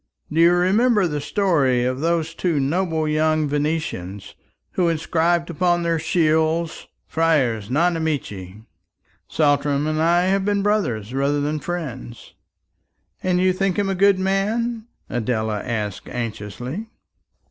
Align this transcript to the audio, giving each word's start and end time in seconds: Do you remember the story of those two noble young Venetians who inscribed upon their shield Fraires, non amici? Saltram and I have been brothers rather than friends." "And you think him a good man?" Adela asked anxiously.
Do 0.33 0.41
you 0.41 0.51
remember 0.53 1.05
the 1.05 1.21
story 1.21 1.85
of 1.85 1.99
those 1.99 2.33
two 2.33 2.59
noble 2.59 3.07
young 3.07 3.47
Venetians 3.47 4.33
who 4.71 4.89
inscribed 4.89 5.51
upon 5.51 5.83
their 5.83 5.99
shield 5.99 6.71
Fraires, 7.05 7.69
non 7.69 7.95
amici? 7.95 8.63
Saltram 9.27 9.85
and 9.85 10.01
I 10.01 10.23
have 10.23 10.43
been 10.43 10.63
brothers 10.63 11.13
rather 11.13 11.39
than 11.39 11.59
friends." 11.59 12.33
"And 13.21 13.39
you 13.39 13.53
think 13.53 13.77
him 13.77 13.89
a 13.89 13.93
good 13.93 14.17
man?" 14.17 14.87
Adela 15.07 15.59
asked 15.61 16.09
anxiously. 16.09 16.87